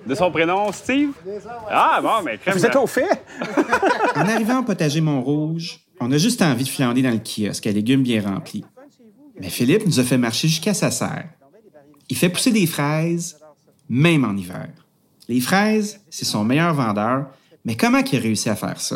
De 0.07 0.15
son 0.15 0.31
prénom, 0.31 0.71
Steve? 0.71 1.11
Ah, 1.69 1.99
bon, 2.01 2.23
mais 2.23 2.37
crème. 2.37 2.57
Vous 2.57 2.65
êtes 2.65 2.75
au 2.75 2.87
fait? 2.87 3.23
En 4.15 4.21
arrivant 4.21 4.59
au 4.59 4.63
potager 4.63 4.99
Montrouge, 4.99 5.79
on 5.99 6.11
a 6.11 6.17
juste 6.17 6.41
envie 6.41 6.63
de 6.63 6.69
flander 6.69 7.03
dans 7.03 7.11
le 7.11 7.19
kiosque 7.19 7.67
à 7.67 7.71
légumes 7.71 8.01
bien 8.01 8.21
remplis. 8.21 8.65
Mais 9.39 9.49
Philippe 9.49 9.85
nous 9.85 9.99
a 9.99 10.03
fait 10.03 10.17
marcher 10.17 10.47
jusqu'à 10.47 10.73
sa 10.73 10.89
serre. 10.89 11.29
Il 12.09 12.17
fait 12.17 12.29
pousser 12.29 12.51
des 12.51 12.65
fraises, 12.65 13.37
même 13.89 14.25
en 14.25 14.35
hiver. 14.35 14.69
Les 15.27 15.39
fraises, 15.39 15.99
c'est 16.09 16.25
son 16.25 16.43
meilleur 16.43 16.73
vendeur, 16.73 17.27
mais 17.65 17.75
comment 17.75 17.99
il 17.99 18.17
a 18.17 18.21
réussi 18.21 18.49
à 18.49 18.55
faire 18.55 18.79
ça? 18.79 18.95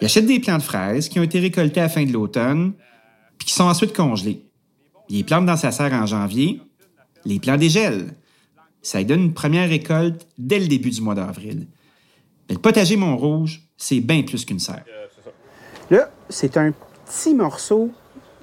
Il 0.00 0.04
achète 0.06 0.26
des 0.26 0.40
plants 0.40 0.58
de 0.58 0.62
fraises 0.62 1.08
qui 1.08 1.20
ont 1.20 1.24
été 1.24 1.38
récoltés 1.38 1.80
à 1.80 1.84
la 1.84 1.88
fin 1.88 2.04
de 2.04 2.12
l'automne, 2.12 2.72
puis 3.36 3.48
qui 3.48 3.54
sont 3.54 3.64
ensuite 3.64 3.94
congelés. 3.94 4.44
Il 5.08 5.16
les 5.16 5.24
plante 5.24 5.44
dans 5.44 5.56
sa 5.56 5.70
serre 5.70 5.92
en 5.92 6.06
janvier, 6.06 6.60
les 7.24 7.38
plants 7.38 7.56
dégèlent. 7.56 8.14
Ça 8.82 8.98
lui 8.98 9.04
donne 9.06 9.20
une 9.22 9.32
première 9.34 9.68
récolte 9.68 10.26
dès 10.38 10.58
le 10.58 10.66
début 10.66 10.90
du 10.90 11.00
mois 11.00 11.14
d'avril. 11.14 11.66
Mais 12.48 12.54
le 12.56 12.60
potager 12.60 12.96
Montrouge, 12.96 13.60
c'est 13.76 14.00
bien 14.00 14.22
plus 14.22 14.44
qu'une 14.44 14.58
serre. 14.58 14.84
Là, 15.90 16.10
c'est 16.28 16.56
un 16.56 16.72
petit 17.06 17.34
morceau 17.34 17.90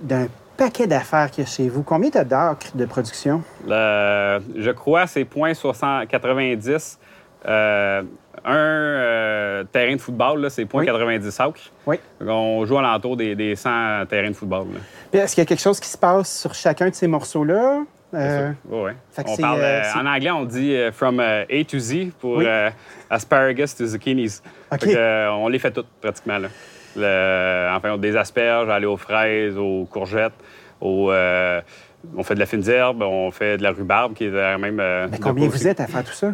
d'un 0.01 0.27
paquet 0.55 0.88
d'affaires 0.88 1.29
qu'il 1.31 1.43
y 1.43 1.48
a 1.48 1.50
chez 1.50 1.67
vous. 1.69 1.84
Combien 1.84 2.10
t'as 2.10 2.24
d'acres 2.24 2.75
de 2.75 2.86
production? 2.86 3.41
Le- 3.67 4.39
je 4.58 4.72
crois 4.72 5.08
c'est 5.08 5.24
.90 5.24 6.98
Euh, 7.46 8.03
un 8.43 8.53
euh, 8.55 9.63
terrain 9.72 9.96
de 9.96 10.01
football, 10.01 10.41
là, 10.41 10.50
c'est 10.50 10.67
Oui. 10.74 10.86
0.90 10.86 11.41
acres. 11.41 11.72
Oui. 11.88 11.96
Donc, 12.19 12.29
On 12.29 12.65
joue 12.65 12.77
alentour 12.77 13.15
des, 13.15 13.34
des 13.36 13.55
100 13.55 14.05
terrains 14.10 14.29
de 14.31 14.36
football. 14.36 14.67
Est-ce 15.13 15.36
qu'il 15.36 15.41
y 15.41 15.43
a 15.43 15.46
quelque 15.46 15.62
chose 15.62 15.79
qui 15.79 15.88
se 15.88 15.98
passe 15.98 16.38
sur 16.41 16.53
chacun 16.53 16.89
de 16.89 16.96
ces 16.96 17.08
morceaux-là? 17.08 17.84
Euh. 18.13 18.51
Ouais, 18.68 18.96
On 19.25 19.38
parle, 19.38 19.60
euh, 19.62 19.82
euh, 19.84 20.00
en 20.00 20.06
anglais, 20.06 20.32
on 20.32 20.46
dit 20.46 20.75
from 20.92 21.20
euh, 21.20 21.44
A 21.50 21.63
to 21.63 21.78
Z 21.78 22.10
pour 22.20 22.38
Oui. 22.38 22.46
euh, 22.48 22.70
asparagus 23.10 23.75
to 23.75 23.86
zucchinis. 23.86 24.42
Que, 24.80 25.30
on 25.32 25.48
les 25.48 25.60
fait 25.60 25.72
toutes 25.72 25.88
pratiquement. 26.01 26.39
Là. 26.39 26.48
Le- 26.96 27.75
enfin, 27.75 27.98
des 28.00 28.16
asperges, 28.18 28.68
aller 28.70 28.88
aux 28.88 28.98
fraises, 28.98 29.58
aux 29.58 29.86
courgettes, 29.86 30.34
aux, 30.82 31.12
euh, 31.12 31.62
on 32.18 32.24
fait 32.24 32.34
de 32.34 32.39
la 32.39 32.46
fine 32.48 32.68
herbe, 32.68 33.04
on 33.04 33.30
fait 33.30 33.58
de 33.58 33.63
la 33.63 33.72
rhubarbe 33.72 34.13
qui 34.13 34.25
est 34.25 34.58
même. 34.58 34.82
mais 35.12 35.20
combien 35.20 35.48
vous 35.48 35.68
êtes 35.68 35.80
à 35.80 35.86
faire 35.88 36.04
tout 36.04 36.13
ça? 36.13 36.34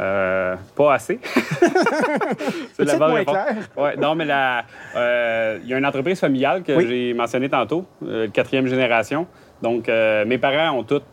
Euh, 0.00 0.54
pas 0.76 0.94
assez. 0.94 1.18
C'est 2.74 2.98
moins 2.98 3.24
clair. 3.24 3.56
Ouais, 3.76 3.96
non, 3.96 4.14
mais 4.14 4.24
la- 4.24 4.62
euh, 4.94 5.58
il 5.62 5.68
y 5.68 5.74
a 5.74 5.78
une 5.78 5.86
entreprise 5.86 6.20
familiale 6.20 6.62
que 6.62 6.72
Oui. 6.72 6.86
j'ai 6.88 7.14
mentionnée 7.14 7.48
tantôt, 7.48 7.84
euh, 8.06 8.28
quatrième 8.28 8.66
génération. 8.68 9.26
Donc, 9.62 9.88
euh, 9.88 10.24
mes 10.24 10.38
parents 10.38 10.78
ont 10.78 10.82
toutes 10.84 11.04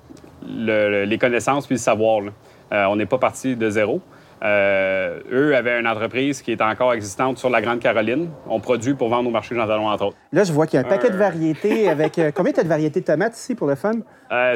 le- 0.47 0.89
le- 0.89 1.03
les 1.05 1.17
connaissances 1.17 1.65
puis 1.65 1.75
le 1.75 1.79
savoir. 1.79 2.21
là. 2.21 2.31
Euh, 2.73 2.85
on 2.85 2.95
n'est 2.95 3.05
pas 3.05 3.17
parti 3.17 3.55
de 3.55 3.69
zéro. 3.69 4.01
Euh, 4.43 5.19
eux 5.31 5.55
avaient 5.55 5.79
une 5.79 5.87
entreprise 5.87 6.41
qui 6.41 6.51
est 6.51 6.61
encore 6.61 6.93
existante 6.93 7.37
sur 7.37 7.49
la 7.49 7.61
Grande 7.61 7.79
Caroline. 7.79 8.29
On 8.47 8.59
produit 8.59 8.93
pour 8.93 9.09
vendre 9.09 9.29
au 9.29 9.31
marché 9.31 9.55
Jean 9.55 9.65
Talon, 9.65 9.87
entre 9.87 10.07
autres. 10.07 10.17
Là, 10.33 10.43
je 10.43 10.51
vois 10.51 10.67
qu'il 10.67 10.79
y 10.79 10.83
a 10.83 10.85
un 10.85 10.89
paquet 10.89 11.09
de 11.09 11.15
variétés 11.17 11.89
avec. 11.89 12.19
combien 12.35 12.51
tu 12.51 12.59
as 12.59 12.63
de 12.63 12.67
variétés 12.67 12.99
de 13.01 13.05
tomates 13.05 13.35
ici 13.37 13.55
pour 13.55 13.67
le 13.67 13.75
fun? 13.75 13.93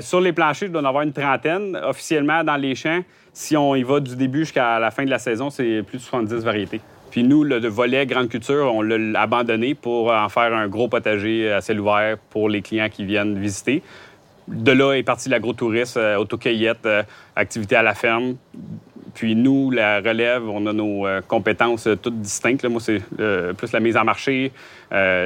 Sur 0.02 0.20
les 0.22 0.34
planchers, 0.34 0.68
je 0.68 0.74
dois 0.74 0.82
en 0.82 0.86
avoir 0.86 1.04
une 1.04 1.14
trentaine. 1.14 1.76
Officiellement, 1.84 2.44
dans 2.44 2.58
les 2.58 2.76
champs, 2.76 3.00
si 3.34 3.56
on 3.56 3.74
y 3.76 3.84
va 3.84 4.00
du 4.00 4.16
début 4.16 4.40
jusqu'à 4.40 4.80
la 4.80 4.92
fin 4.92 5.06
de 5.06 5.10
la 5.10 5.20
saison, 5.20 5.50
c'est 5.50 5.82
plus 5.84 5.98
de 5.98 6.04
70 6.04 6.44
variétés. 6.44 6.82
Puis 7.12 7.24
nous, 7.24 7.44
le 7.44 7.68
volet 7.68 8.06
grande 8.06 8.30
culture, 8.30 8.72
on 8.74 8.82
l'a 8.82 9.22
abandonné 9.22 9.74
pour 9.74 10.12
en 10.12 10.30
faire 10.30 10.54
un 10.54 10.68
gros 10.68 10.88
potager 10.88 11.52
à 11.52 11.62
ciel 11.62 11.80
ouvert 11.80 12.18
pour 12.30 12.50
les 12.50 12.62
clients 12.62 12.90
qui 12.90 13.06
viennent 13.06 13.38
visiter. 13.40 13.82
De 14.50 14.72
là 14.72 14.94
est 14.94 15.04
parti 15.04 15.30
l'agrotourisme, 15.30 16.00
euh, 16.00 16.18
autocueillette, 16.18 16.86
euh, 16.86 17.04
activité 17.36 17.76
à 17.76 17.84
la 17.84 17.94
ferme. 17.94 18.36
Puis 19.14 19.36
nous, 19.36 19.70
la 19.70 19.98
relève, 20.00 20.48
on 20.50 20.66
a 20.66 20.74
nos 20.74 21.06
euh, 21.06 21.22
compétences 21.22 21.88
euh, 21.88 21.96
toutes 21.96 22.20
distinctes. 22.20 22.66
Moi, 22.66 22.82
c'est 22.82 23.02
plus 23.56 23.72
la 23.72 23.80
mise 23.80 23.96
en 23.96 24.04
marché, 24.04 24.52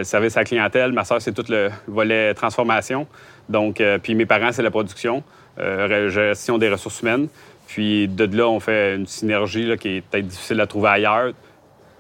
service 0.04 0.36
à 0.36 0.42
la 0.42 0.46
clientèle. 0.46 0.92
Ma 0.92 1.06
soeur, 1.06 1.22
c'est 1.22 1.34
tout 1.34 1.46
le 1.50 1.70
volet 1.88 2.34
transformation. 2.34 3.08
Donc, 3.48 3.82
puis 4.02 4.16
mes 4.16 4.26
parents, 4.26 4.52
c'est 4.52 4.64
la 4.64 4.72
production, 4.72 5.24
gestion 5.58 6.58
des 6.58 6.70
ressources 6.70 7.02
humaines. 7.02 7.28
Puis 7.68 8.08
de 8.08 8.26
là, 8.38 8.48
on 8.48 8.60
fait 8.60 8.96
une 8.96 9.06
synergie 9.06 9.76
qui 9.78 9.98
est 9.98 10.02
peut-être 10.02 10.28
difficile 10.28 10.62
à 10.62 10.68
trouver 10.68 10.90
ailleurs. 10.90 11.34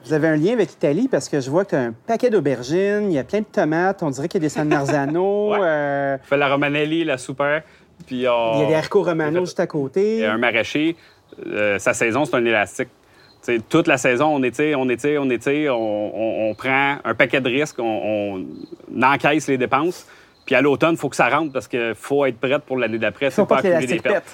Vous 0.05 0.13
avez 0.13 0.27
un 0.27 0.36
lien 0.36 0.53
avec 0.53 0.69
l'Italie 0.69 1.07
parce 1.10 1.29
que 1.29 1.39
je 1.39 1.50
vois 1.50 1.63
que 1.63 1.72
tu 1.72 1.75
as 1.75 1.81
un 1.81 1.93
paquet 2.07 2.29
d'aubergines, 2.29 3.10
il 3.10 3.13
y 3.13 3.19
a 3.19 3.24
plein 3.24 3.39
de 3.39 3.45
tomates, 3.45 4.03
on 4.03 4.10
dirait 4.10 4.27
qu'il 4.27 4.41
y 4.41 4.43
a 4.43 4.48
des 4.48 4.50
San 4.50 4.67
Marzano, 4.67 5.51
Ouais. 5.53 5.60
euh, 5.62 6.17
On 6.22 6.25
fait 6.27 6.38
la 6.38 6.50
romanelli, 6.50 7.03
la 7.05 7.17
super, 7.17 7.62
puis 8.05 8.25
on... 8.27 8.53
il 8.55 8.62
y 8.62 8.63
a 8.65 8.67
des 8.67 8.75
haricots 8.75 9.03
romano 9.03 9.39
fait- 9.39 9.45
juste 9.45 9.60
à 9.62 9.67
côté. 9.67 10.15
Il 10.15 10.19
y 10.22 10.25
a 10.25 10.33
un 10.33 10.38
maraîcher, 10.38 10.95
euh, 11.48 11.79
sa 11.79 11.93
saison, 11.93 12.25
c'est 12.25 12.36
un 12.36 12.45
élastique. 12.45 12.89
Toute 13.69 13.88
la 13.88 13.98
saison, 13.98 14.27
on 14.27 14.41
étire, 14.43 14.79
on 14.79 14.88
étire, 14.88 15.22
on 15.22 15.29
étire, 15.29 15.77
on, 15.77 16.12
on- 16.13 16.50
on 16.51 16.55
prend 16.55 16.98
un 17.03 17.13
paquet 17.13 17.41
de 17.41 17.50
risques, 17.50 17.79
on, 17.79 18.45
on 18.93 19.01
encaisse 19.01 19.48
les 19.48 19.57
dépenses. 19.57 20.07
Puis 20.45 20.55
à 20.55 20.62
l'automne, 20.62 20.91
il 20.95 20.98
faut 20.98 21.10
que 21.10 21.15
ça 21.15 21.29
rentre 21.29 21.51
parce 21.53 21.67
qu'il 21.69 21.93
faut 21.95 22.25
être 22.25 22.38
prête 22.38 22.63
pour 22.63 22.77
l'année 22.77 22.98
d'après. 22.98 23.31
Faut 23.31 23.43
c'est 23.43 23.48
pas 23.48 23.62
que 23.62 23.67
accumuler 23.67 23.88
des 23.88 24.00
pertes. 24.00 24.15
pète. 24.25 24.33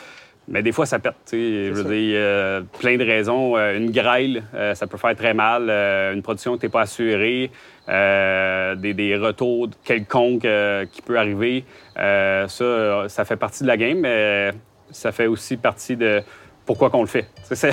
Mais 0.52 0.64
des 0.64 0.72
fois, 0.72 0.86
ça 0.88 0.98
pète. 1.00 1.14
tu 1.26 1.38
sais. 1.38 1.68
Je 1.68 1.74
veux 1.74 1.84
dire, 1.84 2.16
euh, 2.20 2.62
plein 2.80 2.98
de 2.98 3.04
raisons. 3.06 3.56
Euh, 3.56 3.78
une 3.78 3.92
grêle, 3.92 4.44
euh, 4.56 4.74
ça 4.74 4.88
peut 4.88 4.98
faire 4.98 5.16
très 5.16 5.34
mal. 5.36 5.68
Euh, 5.70 6.14
une 6.14 6.22
production 6.24 6.56
que 6.56 6.60
tu 6.62 6.66
n'es 6.66 6.72
pas 6.72 6.82
assurée. 6.82 7.52
Euh, 7.88 8.76
des, 8.76 8.94
des 8.94 9.16
retours 9.16 9.68
quelconques 9.84 10.46
euh, 10.46 10.86
qui 10.92 11.02
peut 11.02 11.18
arriver. 11.18 11.64
Euh, 11.98 12.48
ça, 12.48 13.10
ça 13.10 13.26
fait 13.26 13.36
partie 13.36 13.64
de 13.64 13.68
la 13.68 13.78
game, 13.78 14.00
mais 14.00 14.52
ça 14.92 15.12
fait 15.12 15.28
aussi 15.28 15.56
partie 15.58 15.96
de 15.96 16.22
pourquoi 16.66 16.90
qu'on 16.90 17.02
le 17.02 17.08
fait. 17.08 17.26
Ça- 17.52 17.70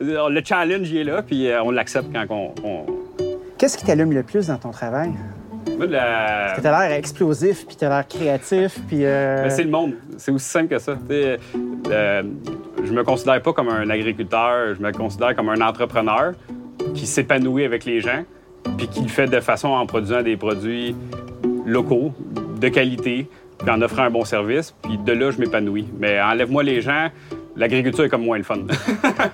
le 0.00 0.40
challenge, 0.44 0.90
il 0.90 0.98
est 0.98 1.04
là, 1.04 1.22
puis 1.22 1.48
on 1.62 1.70
l'accepte 1.70 2.08
quand 2.12 2.26
on... 2.30 2.54
on... 2.64 2.86
Qu'est-ce 3.58 3.76
qui 3.78 3.84
t'allume 3.84 4.12
le 4.12 4.22
plus 4.24 4.48
dans 4.48 4.56
ton 4.58 4.70
travail? 4.70 5.10
La- 5.78 6.54
Tu 6.60 6.66
as 6.66 6.88
l'air 6.88 6.96
explosif, 6.96 7.66
puis 7.66 7.76
tu 7.76 7.84
as 7.84 7.88
l'air 7.88 8.06
créatif, 8.08 8.78
puis... 8.88 9.04
euh, 9.04 9.42
Mais 9.44 9.50
c'est 9.50 9.62
le 9.64 9.70
monde. 9.70 9.92
C'est 10.16 10.32
aussi 10.32 10.48
simple 10.48 10.68
que 10.68 10.78
ça. 10.78 10.96
Euh, 11.10 12.22
je 12.84 12.92
me 12.92 13.02
considère 13.04 13.40
pas 13.42 13.52
comme 13.52 13.68
un 13.68 13.88
agriculteur, 13.90 14.74
je 14.74 14.82
me 14.82 14.92
considère 14.92 15.34
comme 15.36 15.48
un 15.48 15.60
entrepreneur 15.60 16.32
qui 16.94 17.06
s'épanouit 17.06 17.64
avec 17.64 17.84
les 17.84 18.00
gens, 18.00 18.24
puis 18.76 18.88
qui 18.88 19.00
le 19.02 19.08
fait 19.08 19.26
de 19.26 19.40
façon 19.40 19.68
en 19.68 19.86
produisant 19.86 20.22
des 20.22 20.36
produits 20.36 20.94
locaux, 21.66 22.12
de 22.60 22.68
qualité, 22.68 23.28
puis 23.58 23.70
en 23.70 23.80
offrant 23.82 24.02
un 24.02 24.10
bon 24.10 24.24
service. 24.24 24.74
Puis 24.82 24.98
de 24.98 25.12
là, 25.12 25.30
je 25.30 25.38
m'épanouis. 25.38 25.86
Mais 25.98 26.20
enlève-moi 26.20 26.62
les 26.62 26.80
gens, 26.80 27.08
l'agriculture 27.58 28.04
est 28.04 28.08
comme 28.08 28.24
moins 28.24 28.38
le 28.38 28.44
fun. 28.44 28.58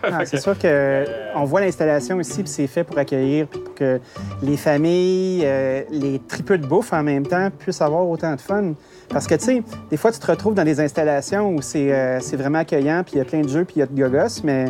Ah, 0.03 0.25
c'est 0.25 0.41
sûr 0.41 0.59
que 0.59 1.05
on 1.35 1.45
voit 1.45 1.61
l'installation 1.61 2.21
ici, 2.21 2.43
puis 2.43 2.49
c'est 2.49 2.67
fait 2.67 2.85
pour 2.85 2.99
accueillir, 2.99 3.47
puis 3.47 3.61
pour 3.61 3.75
que 3.75 4.01
les 4.43 4.57
familles, 4.57 5.43
euh, 5.45 5.83
les 5.91 6.21
tripeux 6.21 6.59
de 6.59 6.67
bouffe 6.67 6.93
en 6.93 7.03
même 7.03 7.27
temps 7.27 7.49
puissent 7.51 7.83
avoir 7.83 8.09
autant 8.09 8.35
de 8.35 8.41
fun. 8.41 8.75
Parce 9.09 9.27
que, 9.27 9.35
tu 9.35 9.45
sais, 9.45 9.63
des 9.91 9.97
fois, 9.97 10.13
tu 10.13 10.19
te 10.19 10.27
retrouves 10.27 10.55
dans 10.55 10.65
des 10.65 10.81
installations 10.81 11.51
où 11.55 11.63
c'est 11.63 11.93
euh, 11.93 12.21
c'est 12.21 12.37
vraiment 12.37 12.59
accueillant, 12.59 13.03
puis 13.05 13.15
il 13.17 13.19
y 13.19 13.21
a 13.21 13.25
plein 13.25 13.41
de 13.41 13.49
jeux, 13.49 13.65
puis 13.65 13.77
il 13.77 13.79
y 13.81 13.83
a 13.83 13.87
de 13.87 13.95
gogos, 13.95 14.43
mais 14.45 14.67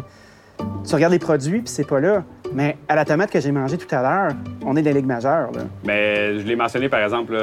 tu 0.87 0.95
regardes 0.95 1.13
les 1.13 1.19
produits, 1.19 1.61
puis 1.61 1.69
c'est 1.69 1.87
pas 1.87 2.01
là. 2.01 2.25
Mais 2.53 2.77
à 2.89 2.95
la 2.95 3.05
tomate 3.05 3.31
que 3.31 3.41
j'ai 3.41 3.53
mangée 3.53 3.77
tout 3.77 3.93
à 3.95 4.03
l'heure, 4.03 4.33
on 4.65 4.77
est 4.77 4.83
dans 4.83 4.91
la 4.91 4.97
Ligue 4.97 5.07
majeure, 5.07 5.51
là. 5.53 5.63
Mais 5.85 6.39
je 6.39 6.47
l'ai 6.47 6.57
mentionné, 6.57 6.89
par 6.89 7.01
exemple, 7.01 7.37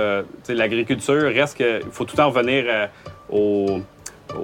l'agriculture 0.50 1.24
reste 1.24 1.58
que. 1.58 1.80
Il 1.80 1.92
faut 1.92 2.06
tout 2.06 2.16
le 2.16 2.24
temps 2.24 2.30
revenir 2.30 2.66
euh, 2.68 2.88
au, 3.30 3.82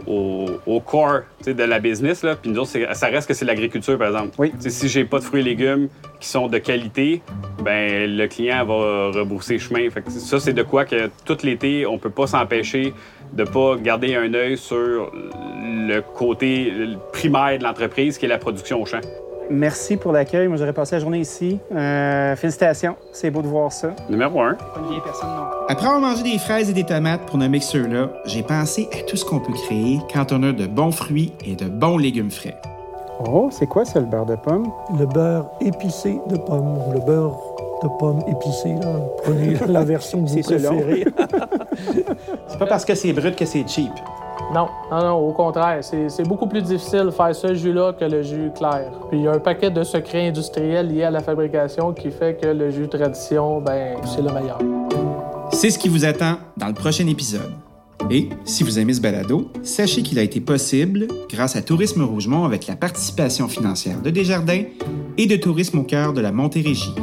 au, 0.05 0.47
au 0.65 0.79
core 0.79 1.21
de 1.45 1.63
la 1.63 1.79
business. 1.79 2.23
Là. 2.23 2.35
Puis 2.35 2.51
nous 2.51 2.59
autres, 2.59 2.71
ça 2.93 3.07
reste 3.07 3.27
que 3.27 3.33
c'est 3.33 3.45
l'agriculture, 3.45 3.97
par 3.97 4.07
exemple. 4.07 4.35
Oui. 4.37 4.53
Si 4.59 4.87
j'ai 4.87 5.05
pas 5.05 5.19
de 5.19 5.23
fruits 5.23 5.41
et 5.41 5.43
légumes 5.43 5.89
qui 6.19 6.27
sont 6.27 6.47
de 6.47 6.57
qualité, 6.57 7.21
ben 7.63 8.15
le 8.15 8.27
client 8.27 8.65
va 8.65 9.11
rebrousser 9.11 9.59
chemin. 9.59 9.89
Fait 9.89 10.01
que 10.01 10.11
ça, 10.11 10.39
c'est 10.39 10.53
de 10.53 10.63
quoi 10.63 10.85
que 10.85 11.09
tout 11.25 11.37
l'été, 11.43 11.85
on 11.85 11.97
peut 11.97 12.09
pas 12.09 12.27
s'empêcher 12.27 12.93
de 13.33 13.43
pas 13.43 13.75
garder 13.75 14.15
un 14.15 14.33
œil 14.33 14.57
sur 14.57 15.11
le 15.13 15.99
côté 15.99 16.71
primaire 17.11 17.59
de 17.59 17.63
l'entreprise, 17.63 18.17
qui 18.17 18.25
est 18.25 18.29
la 18.29 18.37
production 18.37 18.81
au 18.81 18.85
champ. 18.85 19.01
Merci 19.49 19.97
pour 19.97 20.11
l'accueil. 20.11 20.47
Moi, 20.47 20.57
j'aurais 20.57 20.73
passé 20.73 20.95
la 20.95 20.99
journée 21.01 21.19
ici. 21.19 21.59
Euh, 21.73 22.35
félicitations. 22.35 22.95
C'est 23.11 23.31
beau 23.31 23.41
de 23.41 23.47
voir 23.47 23.71
ça. 23.71 23.91
Numéro 24.09 24.41
un. 24.41 24.53
Pas 24.55 24.79
une 24.81 24.89
vieille 24.89 25.01
personne 25.03 25.29
non 25.29 25.43
Après 25.69 25.85
avoir 25.87 26.01
mangé 26.01 26.23
des 26.23 26.37
fraises 26.37 26.69
et 26.69 26.73
des 26.73 26.83
tomates 26.83 27.21
pour 27.25 27.37
nommer 27.37 27.59
ceux-là, 27.59 28.09
j'ai 28.25 28.43
pensé 28.43 28.89
à 28.93 29.03
tout 29.09 29.15
ce 29.15 29.25
qu'on 29.25 29.39
peut 29.39 29.53
créer 29.53 29.99
quand 30.13 30.31
on 30.31 30.43
a 30.43 30.51
de 30.51 30.67
bons 30.67 30.91
fruits 30.91 31.33
et 31.45 31.55
de 31.55 31.65
bons 31.65 31.97
légumes 31.97 32.31
frais. 32.31 32.55
Oh, 33.25 33.49
c'est 33.51 33.65
quoi 33.67 33.83
ça, 33.85 33.99
le 33.99 34.05
beurre 34.05 34.25
de 34.27 34.35
pomme? 34.35 34.71
le 34.99 35.05
beurre 35.05 35.49
épicé 35.61 36.19
de 36.29 36.37
pomme 36.37 36.77
ou 36.87 36.93
le 36.93 36.99
beurre 36.99 37.39
de 37.83 37.87
pomme 37.99 38.19
épicé. 38.27 38.75
Là. 38.81 38.99
Prenez 39.23 39.55
la 39.67 39.83
version 39.83 40.23
que 40.23 40.29
vous 40.29 40.41
préférez. 40.43 41.05
C'est 42.47 42.59
pas 42.59 42.65
parce 42.67 42.85
que 42.85 42.95
c'est 42.95 43.13
brut 43.13 43.35
que 43.35 43.45
c'est 43.45 43.67
cheap. 43.67 43.91
Non, 44.53 44.67
non, 44.89 45.03
non, 45.03 45.27
au 45.27 45.33
contraire. 45.33 45.79
C'est 45.83 46.27
beaucoup 46.27 46.47
plus 46.47 46.61
difficile 46.61 47.05
de 47.05 47.11
faire 47.11 47.35
ce 47.35 47.53
jus-là 47.53 47.93
que 47.93 48.05
le 48.05 48.23
jus 48.23 48.51
clair. 48.55 48.91
Puis 49.09 49.19
il 49.19 49.23
y 49.25 49.27
a 49.27 49.33
un 49.33 49.39
paquet 49.39 49.69
de 49.69 49.83
secrets 49.83 50.29
industriels 50.29 50.87
liés 50.87 51.03
à 51.03 51.11
la 51.11 51.19
fabrication 51.19 51.93
qui 51.93 52.11
fait 52.11 52.39
que 52.41 52.47
le 52.47 52.71
jus 52.71 52.87
tradition, 52.87 53.59
ben, 53.59 53.97
c'est 54.05 54.21
le 54.21 54.31
meilleur. 54.31 54.59
C'est 55.51 55.69
ce 55.69 55.77
qui 55.77 55.89
vous 55.89 56.05
attend 56.05 56.37
dans 56.55 56.67
le 56.67 56.73
prochain 56.73 57.07
épisode. 57.07 57.51
Et 58.09 58.29
si 58.45 58.63
vous 58.63 58.79
aimez 58.79 58.93
ce 58.93 59.01
balado, 59.01 59.51
sachez 59.63 60.01
qu'il 60.01 60.17
a 60.17 60.21
été 60.21 60.39
possible 60.39 61.07
grâce 61.29 61.57
à 61.57 61.61
Tourisme 61.61 62.03
Rougemont 62.03 62.45
avec 62.45 62.67
la 62.67 62.77
participation 62.77 63.49
financière 63.49 64.01
de 64.01 64.09
Desjardins 64.09 64.63
et 65.17 65.25
de 65.25 65.35
Tourisme 65.35 65.79
au 65.79 65.83
cœur 65.83 66.13
de 66.13 66.21
la 66.21 66.31
Montérégie. 66.31 66.93